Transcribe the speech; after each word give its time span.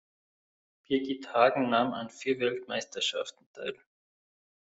Birgit 0.87 1.31
Hagen 1.31 1.69
nahm 1.69 1.93
an 1.93 2.09
vier 2.09 2.39
Weltmeisterschaften 2.39 3.45
teil. 3.53 3.77